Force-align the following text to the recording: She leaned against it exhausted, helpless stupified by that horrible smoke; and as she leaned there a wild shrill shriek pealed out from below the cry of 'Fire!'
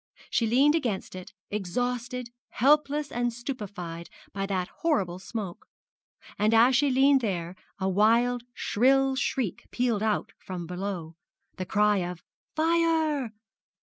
She 0.31 0.47
leaned 0.47 0.73
against 0.73 1.13
it 1.13 1.31
exhausted, 1.51 2.31
helpless 2.49 3.11
stupified 3.37 4.09
by 4.33 4.47
that 4.47 4.69
horrible 4.79 5.19
smoke; 5.19 5.67
and 6.39 6.55
as 6.55 6.75
she 6.75 6.89
leaned 6.89 7.21
there 7.21 7.55
a 7.77 7.87
wild 7.87 8.41
shrill 8.55 9.15
shriek 9.15 9.67
pealed 9.69 10.01
out 10.01 10.31
from 10.39 10.65
below 10.65 11.17
the 11.57 11.67
cry 11.67 11.97
of 11.97 12.23
'Fire!' 12.55 13.31